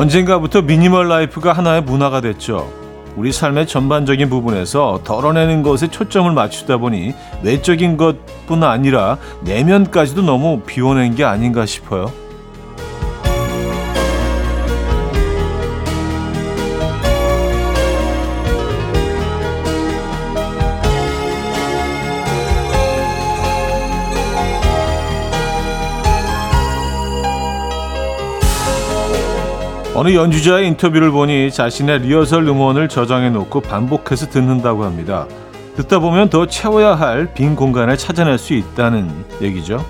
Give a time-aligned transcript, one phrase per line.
[0.00, 2.72] 언젠가부터 미니멀 라이프가 하나의 문화가 됐죠.
[3.16, 7.12] 우리 삶의 전반적인 부분에서 덜어내는 것에 초점을 맞추다 보니
[7.42, 12.10] 외적인 것뿐 아니라 내면까지도 너무 비워낸 게 아닌가 싶어요.
[29.94, 35.26] 어느 연주자의 인터뷰를 보니 자신의 리허설 음원을 저장해 놓고 반복해서 듣는다고 합니다.
[35.76, 39.10] 듣다 보면 더 채워야 할 빈 공간을 찾아낼 수 있다는
[39.42, 39.84] 얘기죠.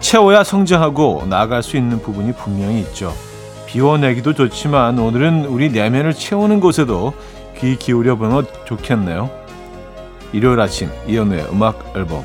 [0.00, 3.14] 채워야 성장하고 나아갈 수 있는 부분이 분명히 있죠.
[3.66, 7.14] 비워내기도 좋지만 오늘은 우리 내면을 채우는 곳에도
[7.58, 9.30] 귀 기울여 보면 좋겠네요.
[10.32, 12.24] 일요일 아침 이연우의 음악 앨범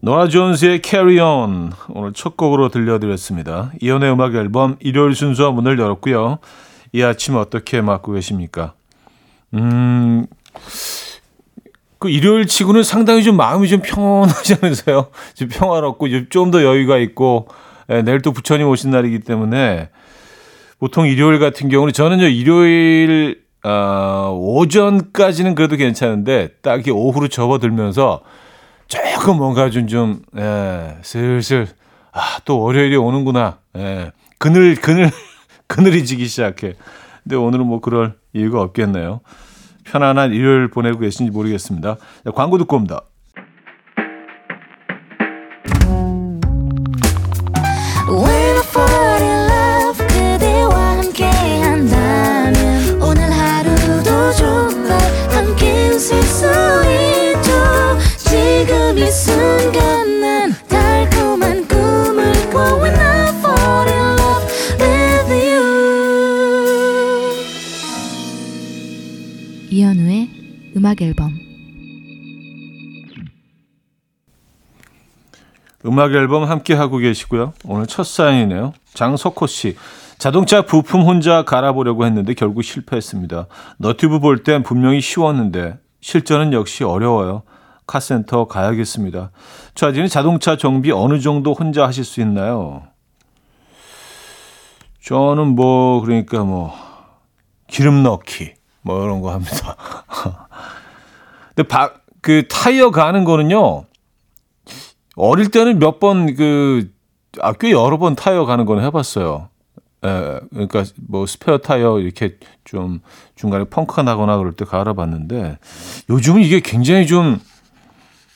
[0.00, 3.72] 노라 존스의 Carry On 오늘 첫 곡으로 들려드렸습니다.
[3.80, 6.38] 이연의 음악 앨범 일요일 순서 문을 열었고요.
[6.92, 8.74] 이 아침 어떻게 맞고 계십니까?
[9.54, 10.26] 음,
[11.98, 15.08] 그 일요일 치고는 상당히 좀 마음이 좀 평온하지 않으세요?
[15.34, 17.48] 좀 평화롭고 좀 더 여유가 있고
[17.90, 19.88] 예, 내일 또 부처님 오신 날이기 때문에
[20.78, 28.20] 보통 일요일 같은 경우는 저는요 일요일 어, 오전까지는 그래도 괜찮은데 딱히 오후로 접어들면서
[28.88, 31.68] 조금 뭔가 좀, 좀, 예, 슬슬,
[32.12, 33.58] 아, 또 월요일이 오는구나.
[33.76, 35.10] 예, 그늘, 그늘,
[35.68, 36.74] 그늘이 지기 시작해.
[37.22, 39.20] 근데 오늘은 뭐 그럴 이유가 없겠네요.
[39.84, 41.96] 편안한 일요일 보내고 계신지 모르겠습니다.
[42.24, 43.02] 자, 광고 듣고 옵니다.
[75.98, 77.54] 음악 앨범 함께 하고 계시고요.
[77.64, 78.72] 오늘 첫 사연이네요.
[78.94, 79.76] 장석호 씨.
[80.16, 83.48] 자동차 부품 혼자 갈아보려고 했는데 결국 실패했습니다.
[83.78, 87.42] 너튜브 볼 땐 분명히 쉬웠는데 실전은 역시 어려워요.
[87.88, 89.32] 카센터 가야겠습니다.
[89.74, 92.84] 저아지는 자동차 정비 어느 정도 혼자 하실 수 있나요?
[95.04, 96.72] 저는 뭐 그러니까 뭐
[97.66, 99.74] 기름 넣기 뭐 이런 거 합니다.
[101.56, 103.87] 근데 바, 그 타이어 가는 거는요.
[105.18, 106.90] 어릴 때는 몇 번 그,
[107.40, 109.48] 아, 꽤 여러 번 타이어 가는 거는 해봤어요.
[110.04, 113.00] 에, 그러니까 뭐 스페어 타이어 이렇게 좀
[113.34, 115.58] 중간에 펑크가 나거나 그럴 때 갈아봤는데
[116.08, 117.40] 요즘은 이게 굉장히 좀,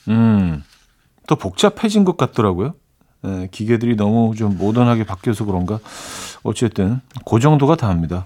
[0.09, 0.63] 음,
[1.25, 2.73] 더 복잡해진 것 같더라고요.
[3.25, 5.79] 에, 기계들이 너무 좀 모던하게 바뀌어서 그런가.
[6.43, 8.25] 어쨌든, 그 정도가 다입니다.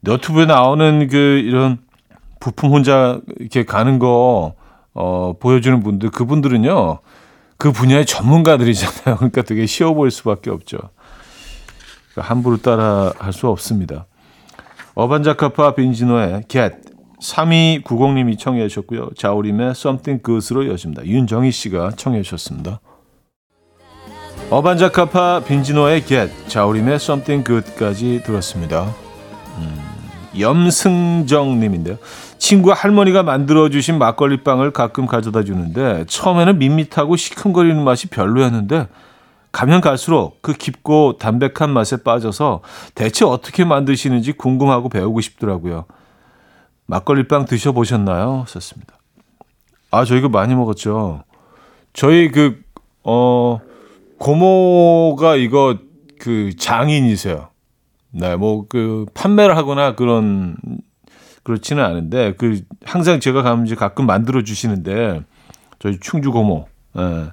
[0.00, 1.78] 너튜브에 나오는 그 이런
[2.38, 4.54] 부품 혼자 이렇게 가는 거
[4.96, 7.00] 어, 보여주는 분들 그분들은요
[7.58, 9.16] 그 분야의 전문가들이잖아요.
[9.16, 10.78] 그러니까 되게 쉬워 보일 수밖에 없죠.
[12.12, 14.06] 그러니까 함부로 따라 할 수 없습니다.
[14.94, 16.76] 어반자카파 빈지노의 Get
[17.20, 19.10] 3290님이 청해 주셨고요.
[19.16, 21.04] 자우림의 Something Good으로 여집니다.
[21.04, 22.80] 윤정희 씨가 청해 주셨습니다.
[24.50, 28.94] 어반자카파 빈지노의 Get, 자우림의 Something Good까지 들었습니다.
[29.58, 29.78] 음,
[30.38, 31.96] 염승정님인데요.
[32.38, 38.88] 친구 할머니가 만들어주신 막걸리빵을 가끔 가져다 주는데 처음에는 밋밋하고 시큼거리는 맛이 별로였는데
[39.52, 42.60] 가면 갈수록 그 깊고 담백한 맛에 빠져서
[42.94, 45.86] 대체 어떻게 만드시는지 궁금하고 배우고 싶더라고요.
[46.86, 48.44] 막걸리빵 드셔보셨나요?
[48.48, 48.94] 썼습니다.
[49.90, 51.24] 아, 저 이거 많이 먹었죠.
[51.94, 52.60] 저희 그,
[53.02, 53.60] 어,
[54.18, 55.78] 고모가 이거
[56.20, 57.48] 그 장인이세요.
[58.10, 60.56] 네, 뭐 그 판매를 하거나 그런
[61.46, 65.22] 그렇지는 않은데 그 항상 제가 가면 이제 가끔 만들어 주시는데
[65.78, 66.66] 저희 충주 고모
[66.98, 67.26] 예.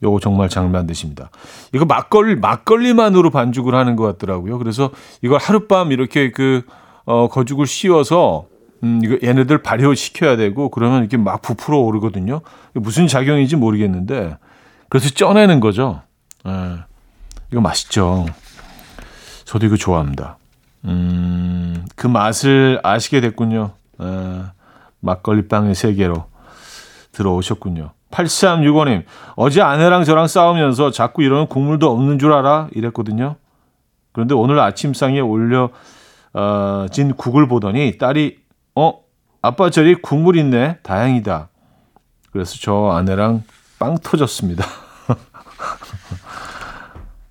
[0.00, 1.30] 요거 정말 잘 만드십니다.
[1.74, 4.58] 이거 막걸리 막걸리만으로 반죽을 하는 것 같더라고요.
[4.58, 6.62] 그래서 이걸 하룻밤 이렇게 그
[7.04, 8.46] 어, 거죽을 씌워서
[8.84, 12.42] 음, 이거 얘네들 발효시켜야 되고 그러면 이렇게 막 부풀어 오르거든요.
[12.74, 14.36] 무슨 작용인지 모르겠는데
[14.88, 16.02] 그래서 쪄내는 거죠.
[16.46, 16.78] 예.
[17.50, 18.24] 이거 맛있죠.
[19.46, 20.38] 저도 이거 좋아합니다.
[20.84, 23.72] 음, 그 맛을 아시게 됐군요.
[24.00, 24.04] 에,
[25.00, 26.26] 막걸리 빵의 세계로
[27.12, 27.92] 들어오셨군요.
[28.10, 29.04] 8365님,
[29.36, 32.68] 어제 아내랑 저랑 싸우면서 자꾸 이러는 국물도 없는 줄 알아?
[32.72, 33.36] 이랬거든요.
[34.12, 35.70] 그런데 오늘 아침상에 올려,
[36.32, 38.38] 어, 진 국을 보더니 딸이,
[38.74, 39.00] 어,
[39.42, 40.78] 아빠 저리 국물 있네.
[40.82, 41.48] 다행이다.
[42.32, 43.44] 그래서 저 아내랑
[43.78, 44.64] 빵 터졌습니다.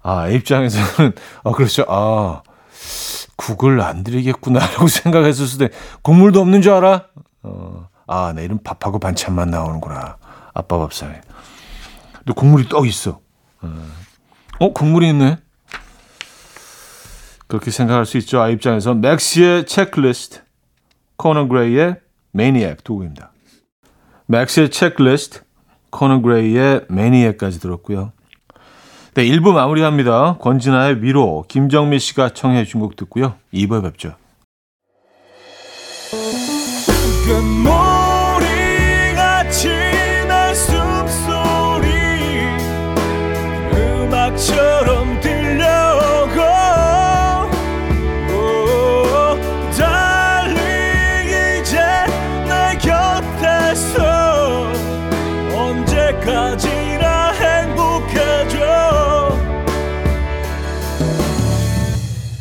[0.04, 1.14] 아, 입장에서는,
[1.44, 1.86] 아, 그렇죠.
[1.90, 2.42] 아,
[3.38, 5.72] 국을 안 드리겠구나라고 생각했을 있...
[6.02, 7.06] 국물도 없는 줄 알아?
[7.44, 10.18] 어, 아, 내일은 밥하고 반찬만 나오는구나.
[10.54, 11.22] 아빠 밥상에.
[12.18, 13.22] 근데 국물이 떡 있어.
[13.62, 13.86] 어,
[14.60, 15.38] 어 국물이 있네?
[17.48, 18.42] 그렇게 생각할 수 있죠.
[18.42, 20.42] 아 입장에서 맥스의 체크리스트,
[21.16, 21.96] 코너 그레이의
[22.32, 23.32] 매니액 두 곡입니다.
[24.26, 25.42] 맥스의 체크리스트,
[25.90, 28.12] 코너 그레이의 매니액까지 들었고요.
[29.18, 30.38] 네, 1부 마무리합니다.
[30.38, 33.34] 권진아의 위로, 김정미 씨가 청해 준곡 듣고요.
[33.52, 34.14] 2부에 뵙죠.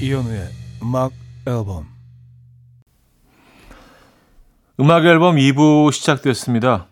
[0.06, 0.48] 이현우의
[0.84, 1.10] 음악
[1.48, 1.84] 앨범
[4.78, 6.86] 음악 앨범 2부 시작됐습니다.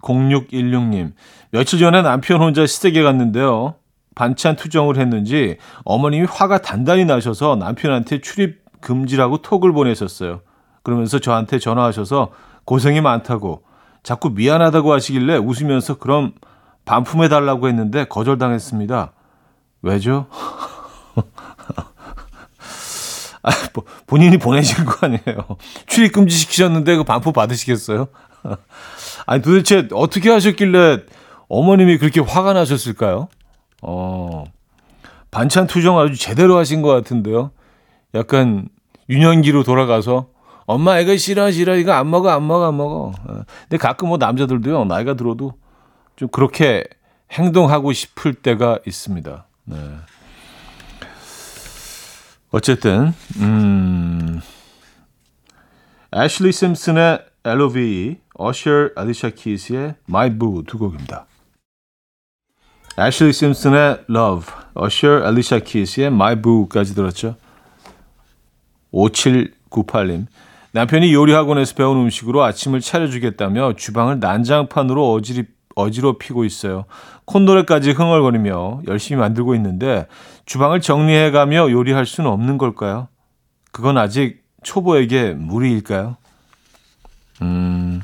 [0.00, 1.14] 0616님
[1.50, 3.74] 며칠 전에 남편 혼자 시댁에 갔는데요.
[4.14, 10.42] 반찬 투정을 했는지 어머님이 화가 단단히 나셔서 남편한테 출입 금지라고 톡을 보내셨어요.
[10.84, 12.30] 그러면서 저한테 전화하셔서
[12.66, 13.64] 고생이 많다고
[14.04, 16.34] 자꾸 미안하다고 하시길래 웃으면서 그럼
[16.84, 19.12] 반품해 달라고 했는데 거절당했습니다.
[19.82, 20.28] 왜죠?
[23.44, 25.56] 아, 뭐, 본인이 보내신 거 아니에요.
[25.86, 28.08] 출입 금지 시키셨는데 그 반품 받으시겠어요?
[29.26, 31.00] 아니, 도대체 어떻게 하셨길래
[31.48, 33.28] 어머님이 그렇게 화가 나셨을까요?
[33.82, 34.44] 어,
[35.30, 37.50] 반찬 투정 아주 제대로 하신 것 같은데요.
[38.14, 38.68] 약간
[39.10, 40.28] 유년기로 돌아가서
[40.66, 43.12] 엄마 이거 싫어 싫어 이거 안 먹어 안 먹어 안 먹어.
[43.24, 43.42] 어.
[43.68, 45.52] 근데 가끔 뭐 남자들도요 나이가 들어도
[46.16, 46.84] 좀 그렇게
[47.30, 49.46] 행동하고 싶을 때가 있습니다.
[49.64, 49.76] 네.
[52.54, 54.40] 어쨌든 음,
[56.14, 61.26] 애슐리 심슨의 L.O.V.E, 어셔 아리샤 키스의 My Boo 두 곡입니다.
[62.96, 67.34] 애슐리 심슨의 Love, 어셔 알리샤 키스의 My Boo까지 들었죠.
[68.92, 70.26] 5798님.
[70.70, 76.84] 남편이 요리 학원에서 배운 음식으로 아침을 차려주겠다며 주방을 난장판으로 어지럽 어지럽히고 있어요.
[77.26, 80.06] 콧노래까지 흥얼거리며 열심히 만들고 있는데
[80.46, 83.08] 주방을 정리해가며 요리할 수는 없는 걸까요?
[83.72, 86.16] 그건 아직 초보에게 무리일까요?
[87.42, 88.00] 음,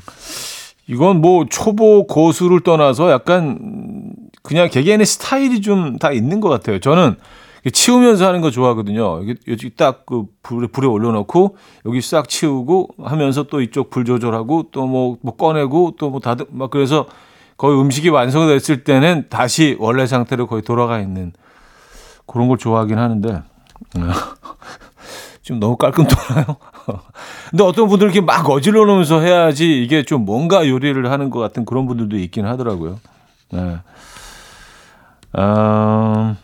[0.87, 4.11] 이건 뭐 초보 고수를 떠나서 약간
[4.43, 6.79] 그냥 개개인의 스타일이 좀 다 있는 것 같아요.
[6.79, 7.15] 저는
[7.71, 9.21] 치우면서 하는 거 좋아하거든요.
[9.47, 14.87] 여기 딱 그 불에, 불에 올려놓고 여기 싹 치우고 하면서 또 이쪽 불 조절하고 또
[14.87, 17.05] 뭐 뭐 꺼내고 또 뭐 다듬 막 그래서
[17.61, 21.31] 거의 음식이 완성됐을 때는 다시 원래 상태로 거의 돌아가 있는
[22.25, 23.43] 그런 걸 좋아하긴 하는데
[25.43, 26.57] 좀 너무 깔끔 돌아요.
[27.51, 31.63] 근데 어떤 분들 이렇게 막 어질러 놓으면서 해야지 이게 좀 뭔가 요리를 하는 것 같은
[31.63, 32.99] 그런 분들도 있긴 하더라고요.
[33.51, 33.77] 네.
[35.37, 36.37] 음,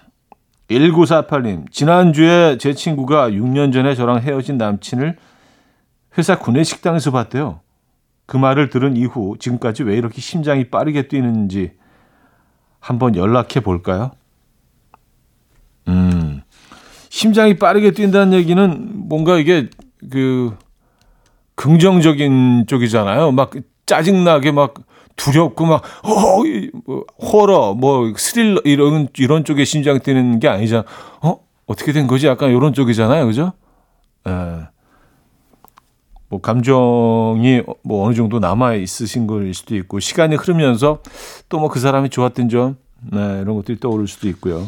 [0.70, 5.18] 1948님, 지난주에 제 친구가 6년 전에 저랑 헤어진 남친을
[6.16, 7.62] 회사 구내식당에서 봤대요.
[8.28, 11.72] 그 말을 들은 이후 지금까지 왜 이렇게 심장이 빠르게 뛰는지
[12.80, 14.12] 한번 연락해 볼까요?
[15.88, 16.42] 음,
[17.10, 19.70] 심장이 빠르게 뛴다는 얘기는 뭔가 이게
[20.12, 20.56] 그
[21.56, 23.32] 긍정적인 쪽이잖아요.
[23.32, 23.52] 막
[23.86, 24.76] 짜증나게 막
[25.16, 26.44] 두렵고 막 어,
[26.86, 30.84] 뭐, 호러 뭐 스릴러 이런 이런 쪽에 심장 뛰는 게 아니잖아.
[31.22, 32.28] 어 어떻게 된 거지?
[32.28, 33.54] 약간 이런 쪽이잖아요, 그죠?
[34.28, 34.32] 에.
[36.30, 41.02] 뭐 감정이 뭐 어느 정도 남아 있으신 걸 수도 있고 시간이 흐르면서
[41.50, 42.78] 또 뭐 그 사람이 좋았던 점
[43.12, 44.68] 네, 이런 것들이 떠오를 수도 있고요.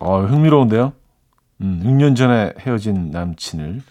[0.00, 0.92] 어, 흥미로운데요.
[1.60, 3.82] 음, 6년 전에 헤어진 남친을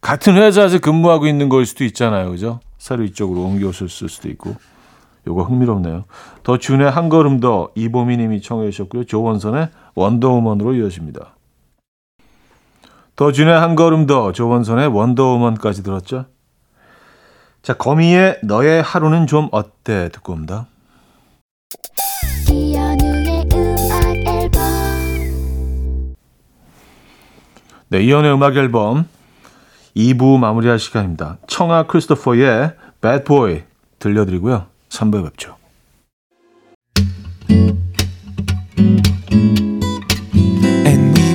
[0.00, 2.30] 같은 회사에서 근무하고 있는 걸 수도 있잖아요.
[2.30, 2.60] 그죠?
[2.78, 4.54] 새로 이쪽으로 옮겨오실 수도 있고.
[5.26, 6.04] 요거 흥미롭네요.
[6.42, 9.04] 더 준의 한 걸음 더 이보미 님이 청해 주셨고요.
[9.04, 11.33] 조원선의 원더우먼으로 이어집니다.
[13.16, 16.26] 더준의 한 걸음 더 조원선의 원더우먼까지 들었죠.
[17.62, 20.66] 자 거미의 너의 하루는 좀 어때 듣고 옵니다.
[27.88, 29.06] 네, 이연의 음악 앨범
[29.96, 31.38] 2부 마무리할 시간입니다.
[31.46, 33.62] 청아 크리스토퍼의 Bad Boy
[34.00, 34.66] 들려드리고요.
[34.88, 35.56] 3부에 뵙죠.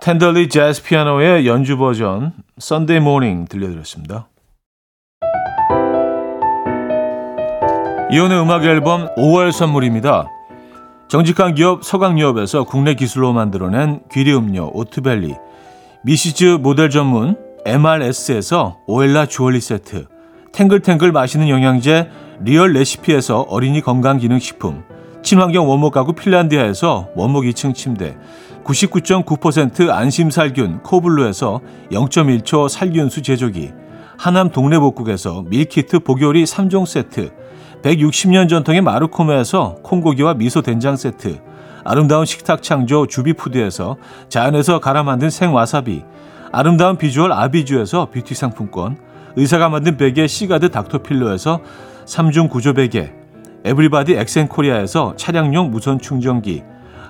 [0.00, 4.28] Tenderly 재즈 피아노의 연주 버전 Sunday Morning 들려드렸습니다.
[8.10, 10.26] 이현우의 음악 앨범 5월 선물입니다.
[11.08, 15.34] 정직한 기업 서강유업에서 국내 기술로 만들어낸 귀리 음료 오트벨리
[16.02, 20.06] 미시즈 모델 전문 MRS에서 오엘라 주얼리 세트
[20.52, 22.08] 탱글탱글 맛있는 영양제
[22.40, 24.82] 리얼 레시피에서 어린이 건강기능식품
[25.22, 28.16] 친환경 원목 가구 핀란디아에서 원목 2층 침대
[28.64, 33.72] 99.9% 안심살균 코블루에서 0.1초 살균수 제조기
[34.18, 37.30] 하남 동네복국에서 밀키트 보요리 3종 세트
[37.82, 41.40] 160년 전통의 마르코메에서 콩고기와 미소 된장 세트
[41.84, 43.96] 아름다운 식탁 창조 주비푸드에서
[44.28, 46.04] 자연에서 갈아 만든 생와사비
[46.52, 48.98] 아름다운 비주얼 아비주에서 뷰티 상품권
[49.36, 51.60] 의사가 만든 베개 시가드 닥터필로에서
[52.04, 53.12] 3중 구조 베개
[53.64, 56.62] 에브리바디 엑센코리아에서 차량용 무선 충전기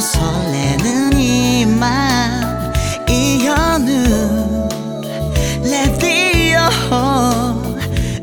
[0.00, 2.72] 설레는 이맘
[3.08, 4.68] 이현우
[5.62, 6.58] 레디오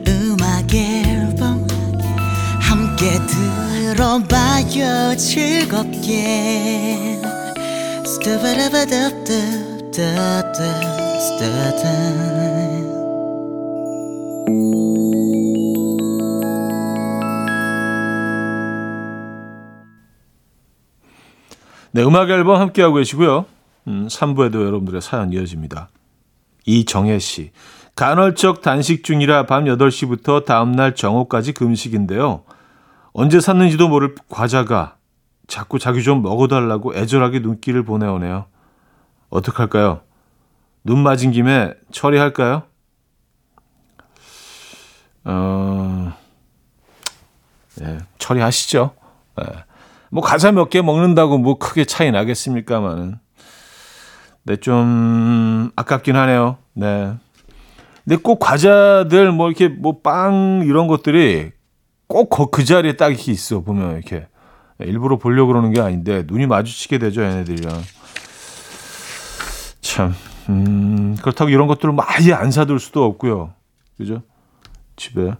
[0.07, 1.67] 음악 앨범
[2.59, 5.15] 함께 들어봐요.
[5.17, 7.19] 즐겁게.
[8.05, 10.55] 스타바라바답답답답답
[21.95, 23.45] 네, 음악 앨범 함께하고 계시고요.
[23.87, 25.87] 음, 3부에도 여러분들의 사연 이어집니다.
[26.65, 27.53] 이정혜 씨.
[27.95, 32.43] 간헐적 단식 중이라 밤 8시부터 다음날 정오까지 금식인데요.
[33.13, 34.97] 언제 샀는지도 모를 과자가
[35.47, 38.47] 자꾸 자기 좀 먹어달라고 애절하게 눈길을 보내오네요.
[39.29, 40.01] 어떡할까요?
[40.83, 42.63] 눈 맞은 김에 처리할까요?
[45.23, 46.13] 어,
[47.79, 48.91] 예, 처리하시죠.
[49.39, 49.74] 예.
[50.11, 53.19] 뭐 과자 몇 개 먹는다고 뭐 크게 차이 나겠습니까만은.
[54.43, 56.57] 네, 좀 아깝긴 하네요.
[56.73, 57.13] 네.
[58.03, 61.51] 근데 꼭 과자들 뭐 이렇게 뭐 빵 이런 것들이
[62.07, 64.27] 꼭 그 자리에 딱 이렇게 있어 보면 이렇게
[64.79, 67.81] 일부러 보려고 그러는 게 아닌데 눈이 마주치게 되죠 얘네들이랑
[69.81, 70.13] 참
[70.49, 73.53] 음, 그렇다고 이런 것들을 막 아예 안 사둘 수도 없고요
[73.97, 74.21] 그죠
[74.97, 75.33] 집에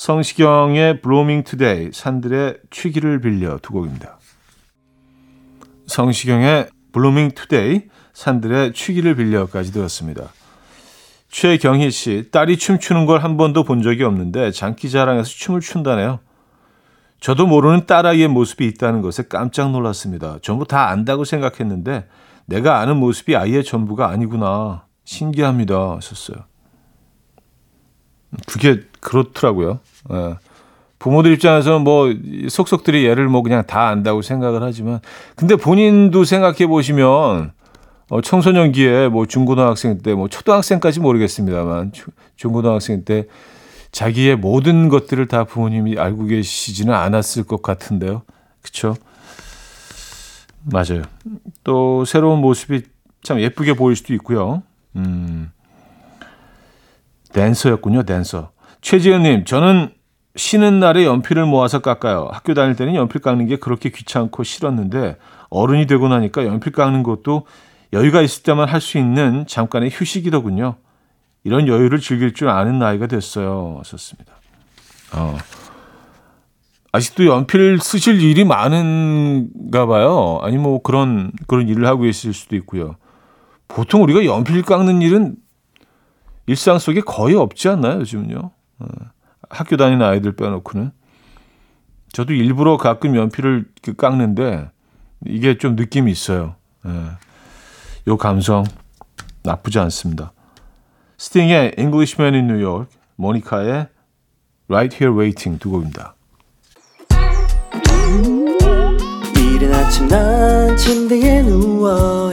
[0.00, 4.18] 성시경의 Blooming Today 산들의 취기를 빌려 두 곡입니다
[5.86, 7.82] 성시경의 Blooming Today
[8.14, 10.32] 산들의 취기를 빌려까지 들었습니다.
[11.28, 16.20] 최경희 씨, 딸이 춤추는 걸 한 번도 본 적이 없는데 장기자랑에서 춤을 춘다네요.
[17.20, 20.38] 저도 모르는 딸아이의 모습이 있다는 것에 깜짝 놀랐습니다.
[20.40, 22.08] 전부 다 안다고 생각했는데
[22.46, 24.86] 내가 아는 모습이 아이의 전부가 아니구나.
[25.04, 25.96] 신기합니다.
[25.96, 26.49] 하셨어요.
[28.46, 29.80] 그게 그렇더라고요.
[30.12, 30.36] 예.
[30.98, 32.14] 부모들 입장에서는 뭐
[32.48, 35.00] 속속들이 얘를 뭐 그냥 다 안다고 생각을 하지만
[35.34, 37.52] 근데 본인도 생각해 보시면
[38.10, 41.92] 어, 청소년기에 뭐 중고등학생 때 뭐 초등학생까지 모르겠습니다만
[42.36, 43.26] 중고등학생 때
[43.92, 48.22] 자기의 모든 것들을 다 부모님이 알고 계시지는 않았을 것 같은데요.
[48.62, 48.96] 그렇죠?
[50.64, 51.02] 맞아요.
[51.64, 52.82] 또 새로운 모습이
[53.22, 54.62] 참 예쁘게 보일 수도 있고요.
[54.96, 55.50] 음.
[57.32, 58.50] 댄서였군요, 댄서.
[58.80, 59.92] 최지은님, 저는
[60.36, 62.28] 쉬는 날에 연필을 모아서 깎아요.
[62.32, 65.16] 학교 다닐 때는 연필 깎는 게 그렇게 귀찮고 싫었는데
[65.50, 67.46] 어른이 되고 나니까 연필 깎는 것도
[67.92, 70.76] 여유가 있을 때만 할 수 있는 잠깐의 휴식이더군요.
[71.42, 73.76] 이런 여유를 즐길 줄 아는 나이가 됐어요.
[73.78, 74.34] 하셨습니다.
[75.14, 75.36] 어,
[76.92, 80.38] 아직도 연필 쓰실 일이 많은가 봐요.
[80.42, 82.96] 아니 뭐 그런 그런 일을 하고 계실 수도 있고요.
[83.68, 85.34] 보통 우리가 연필 깎는 일은
[86.46, 88.50] 일상 속에 거의 없지 않나요, 요즘은요?
[88.80, 88.86] 어,
[89.48, 90.92] 학교 다니는 아이들 빼놓고는.
[92.12, 94.70] 저도 일부러 가끔 연필을 그 깎는데
[95.26, 96.56] 이게 좀 느낌이 있어요.
[96.86, 96.90] 예.
[98.08, 98.64] 요 감성
[99.42, 100.32] 나쁘지 않습니다.
[101.18, 103.88] 스팅의 Englishman in New York, 모니카의
[104.68, 106.14] Right Here Waiting 두 곡입니다.
[109.36, 112.32] 이른 아침 난 침대에 누워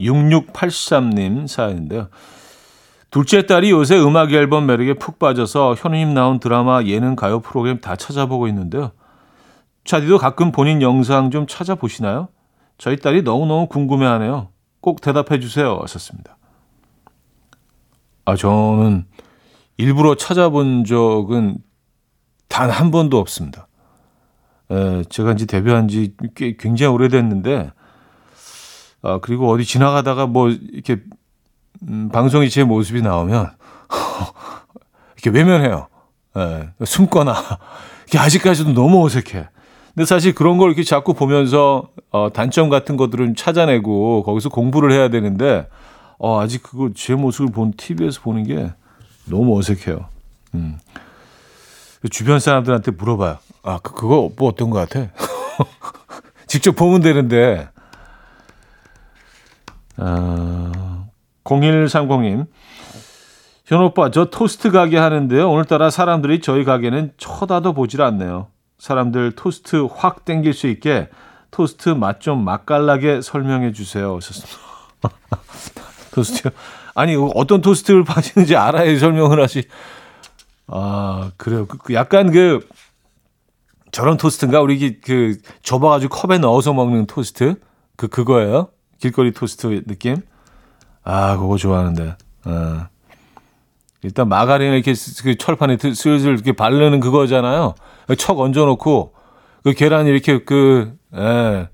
[0.00, 2.08] 6683님 사연인데요.
[3.10, 7.96] 둘째 딸이 요새 음악 앨범 매력에 푹 빠져서 현우님 나온 드라마 예능 가요 프로그램 다
[7.96, 8.92] 찾아보고 있는데요.
[9.84, 12.28] 차디도 가끔 본인 영상 좀 찾아보시나요?
[12.78, 14.48] 저희 딸이 너무너무 궁금해하네요.
[14.80, 15.78] 꼭 대답해 주세요.
[15.82, 16.36] 하셨습니다.
[18.24, 19.06] 아, 저는
[19.76, 21.58] 일부러 찾아본 적은
[22.48, 23.68] 단 한 번도 없습니다.
[24.70, 27.70] 에, 제가 이제 데뷔한 지 꽤 굉장히 오래됐는데,
[29.02, 30.98] 아, 그리고 어디 지나가다가 뭐, 이렇게,
[31.88, 33.50] 음, 방송이 제 모습이 나오면,
[35.16, 35.88] 이렇게 외면해요.
[36.36, 37.34] 에, 숨거나.
[38.08, 39.48] 이게 아직까지도 너무 어색해.
[39.94, 45.08] 근데 사실 그런 걸 이렇게 자꾸 보면서, 어, 단점 같은 것들은 찾아내고, 거기서 공부를 해야
[45.08, 45.68] 되는데,
[46.18, 48.72] 어, 아직 그거 제 모습을 본, TV에서 보는 게
[49.26, 50.06] 너무 어색해요.
[50.54, 50.78] 음.
[52.10, 53.38] 주변 사람들한테 물어봐요.
[53.62, 55.10] 아, 그, 그거 뭐 어떤 것 같아?
[56.46, 57.68] 직접 보면 되는데.
[59.98, 61.06] 아,
[61.44, 62.46] 0130님.
[63.66, 65.50] 현 오빠, 저 토스트 가게 하는데요.
[65.50, 68.48] 오늘따라 사람들이 저희 가게는 쳐다도 보질 않네요.
[68.78, 71.08] 사람들 토스트 확 땡길 수 있게
[71.50, 74.16] 토스트 맛 좀 맛깔나게 설명해 주세요.
[74.16, 74.58] 하셨습니다.
[76.12, 76.50] 토스트.
[76.94, 79.64] 아니, 어떤 토스트를 파시는지 알아야 설명을 하시.
[80.68, 81.66] 아, 그래요.
[81.66, 82.66] 그, 그 약간 그,
[83.92, 84.60] 저런 토스트인가?
[84.60, 87.56] 우리 그, 접어가지고 컵에 넣어서 먹는 토스트?
[87.96, 88.68] 그, 그거예요?
[88.98, 90.16] 길거리 토스트 느낌?
[91.02, 92.16] 아, 그거 좋아하는데.
[92.44, 92.88] 아.
[94.02, 97.74] 일단 마가린을 이렇게 그 철판에 슬슬 이렇게 바르는 그거잖아요.
[98.18, 99.14] 척 얹어놓고,
[99.64, 101.68] 그 계란 이렇게 그, 예,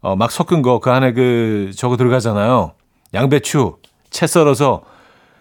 [0.00, 2.72] 어, 막 섞은 거, 그 안에 그, 저거 들어가잖아요.
[3.12, 3.78] 양배추,
[4.10, 4.84] 채 썰어서,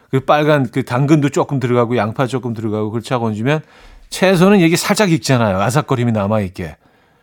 [0.10, 3.62] 그 빨간 그 당근도 조금 들어가고 양파 조금 들어가고 그렇게 하고 얹으면
[4.10, 5.60] 채소는 이게 살짝 익잖아요.
[5.60, 6.78] 아삭거림이 남아 있게.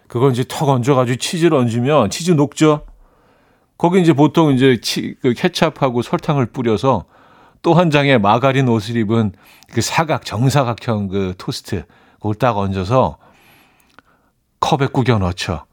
[0.09, 2.83] 그걸 이제 턱 얹어가지고 치즈를 얹으면 치즈 녹죠.
[3.81, 7.07] 거기 이제 보통 이제 치, 그 케찹하고 설탕을 뿌려서
[7.63, 9.33] 또 한 장에 마가린 옷을 입은
[9.73, 11.85] 그 사각, 정사각형 그 토스트.
[12.17, 13.17] 그걸 딱 얹어서
[14.61, 15.65] 컵에 구겨 넣죠.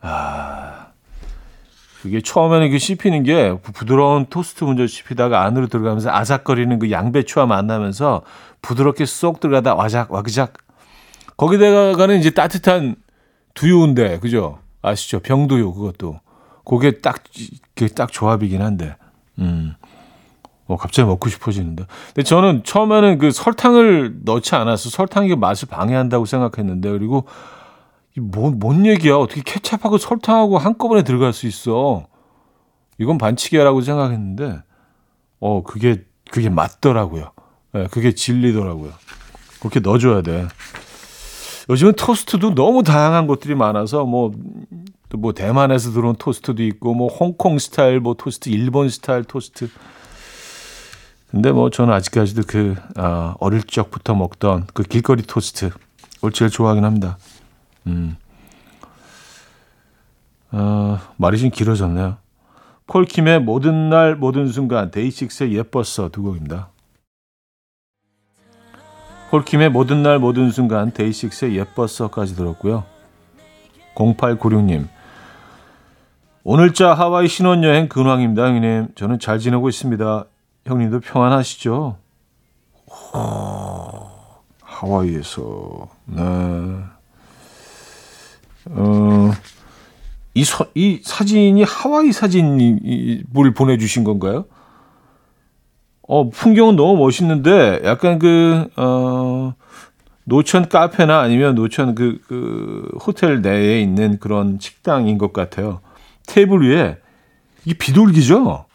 [0.00, 0.86] 아.
[2.00, 8.22] 그게 처음에는 그 씹히는 게 부드러운 토스트 먼저 씹히다가 안으로 들어가면서 아삭거리는 그 양배추와 만나면서
[8.62, 10.52] 부드럽게 쏙 들어가다 와작 와그작
[11.36, 12.94] 거기다가는 이제 따뜻한
[13.54, 16.20] 두유인데 그죠 아시죠 병두유 그것도
[16.68, 18.96] 그게 딱그딱 조합이긴 한데
[19.38, 19.74] 음.
[20.68, 21.86] 어, 갑자기 먹고 싶어지는데.
[22.08, 27.24] 근데 저는 처음에는 그 설탕을 넣지 않아서 설탕이 맛을 방해한다고 생각했는데, 그리고
[28.16, 29.16] 뭔, 뭔 얘기야?
[29.16, 32.06] 어떻게 케찹하고 설탕하고 한꺼번에 들어갈 수 있어?
[32.98, 34.60] 이건 반칙이야라고 생각했는데,
[35.40, 37.32] 어, 그게, 그게 맞더라고요.
[37.74, 38.92] 예, 네, 그게 진리더라고요.
[39.60, 40.48] 그렇게 넣어줘야 돼.
[41.70, 44.32] 요즘은 토스트도 너무 다양한 것들이 많아서, 뭐,
[45.16, 49.68] 뭐, 대만에서 들어온 토스트도 있고, 뭐, 홍콩 스타일, 뭐, 토스트, 일본 스타일 토스트.
[51.30, 55.70] 근데 뭐, 저는 아직까지도 그, 아, 어릴 적부터 먹던 그 길거리 토스트.
[56.20, 57.16] 를 제일 좋아하긴 합니다.
[57.86, 58.16] 음.
[60.50, 62.16] 어, 말이 좀 길어졌네요.
[62.86, 66.70] 폴킴의 모든 날 모든 순간 데이식스의 예뻤어 두 곡입니다.
[69.30, 72.84] 폴킴의 모든 날 모든 순간 데이식스의 예뻤어까지 들었고요.
[73.94, 74.88] 0896님
[76.50, 78.88] 오늘자 하와이 신혼여행 근황입니다 형님.
[78.94, 80.24] 저는 잘 지내고 있습니다.
[80.64, 81.98] 형님도 평안하시죠?
[84.62, 86.22] 하와이에서 네.
[88.70, 89.30] 어,
[90.32, 94.46] 이, 서, 이 사진이 하와이 사진을 보내주신 건가요?
[96.00, 99.52] 어, 풍경은 너무 멋있는데, 약간 그, 어,
[100.24, 105.82] 노천 카페나 아니면 노천 그, 그 호텔 내에 있는 그런 식당인 것 같아요.
[106.28, 106.98] 테이블 위에
[107.64, 108.66] 이 비둘기죠.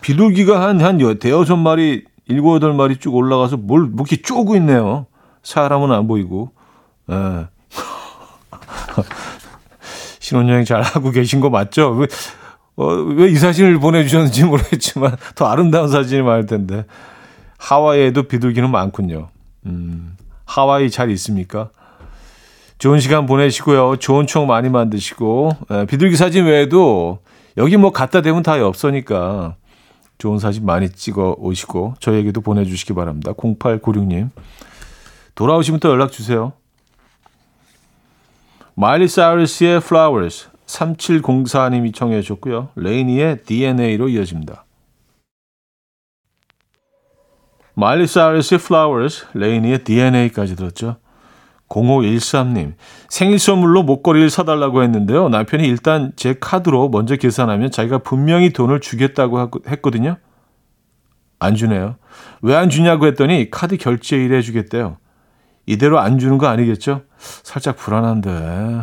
[0.00, 4.56] 비둘기가 한, 한 여- 대여섯 마리, 일곱, 여덟 마리 쭉 올라가서 뭘, 뭐 이렇게 쪼고
[4.56, 5.06] 있네요.
[5.42, 6.52] 사람은 안 보이고.
[7.10, 7.46] 예.
[10.20, 11.90] 신혼여행 잘 하고 계신 거 맞죠?
[11.90, 12.06] 왜,
[12.76, 16.86] 어, 왜 이 사진을 보내주셨는지 모르겠지만 더 아름다운 사진이 많을 텐데.
[17.58, 19.28] 하와이에도 비둘기는 많군요.
[19.66, 21.70] 음, 하와이 잘 있습니까?
[22.80, 23.96] 좋은 시간 보내시고요.
[23.96, 27.18] 좋은 추억 많이 만드시고, 에, 비둘기 사진 외에도
[27.58, 29.56] 여기 뭐 갖다 대면 다 없으니까
[30.16, 33.32] 좋은 사진 많이 찍어 오시고 저희에게도 보내주시기 바랍니다.
[33.34, 34.30] 0896님.
[35.34, 36.54] 돌아오시면 또 연락 주세요.
[38.74, 42.70] 마일리 사이러스의 Flowers 3704님이 청해 주셨고요.
[42.76, 44.64] 레이니의 DNA로 이어집니다.
[47.74, 50.96] 마일리 사이러스의 Flowers, 레이니의 DNA까지 들었죠.
[51.70, 52.74] 0513님,
[53.08, 55.28] 생일 선물로 목걸이를 사달라고 했는데요.
[55.30, 60.16] 남편이 일단 제 카드로 먼저 계산하면 자기가 분명히 돈을 주겠다고 했거든요.
[61.38, 61.96] 안 주네요.
[62.42, 64.98] 왜 안 주냐고 했더니 카드 결제일 해주겠대요.
[65.66, 67.02] 이대로 안 주는 거 아니겠죠?
[67.18, 68.82] 살짝 불안한데.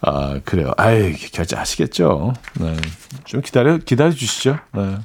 [0.00, 0.70] 아, 그래요.
[0.76, 2.32] 아이, 결제하시겠죠.
[2.60, 2.76] 네.
[3.24, 4.58] 좀 기다려, 기다려 주시죠.
[4.72, 4.98] 네.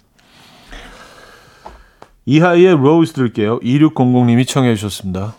[2.26, 3.60] 이하이의 로즈 들을게요.
[3.60, 5.36] 2600님이 청해 주셨습니다.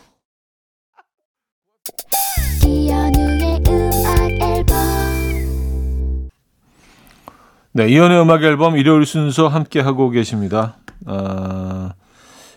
[7.77, 10.77] 네, 이연의 음악 앨범 일요일 순서 함께 하고 계십니다.
[11.07, 11.95] 아,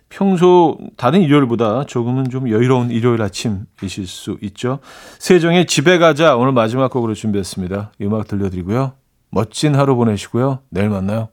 [0.10, 4.80] 평소 다른 일요일보다 조금은 좀 여유로운 일요일 아침이실 수 있죠.
[5.18, 7.94] 세정의 집에 가자 오늘 마지막 곡으로 준비했습니다.
[8.00, 8.94] 이 음악 들려드리고요.
[9.32, 10.60] 멋진 하루 보내시고요.
[10.70, 11.30] 내일 만나요.